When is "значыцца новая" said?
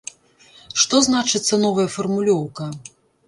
1.09-1.87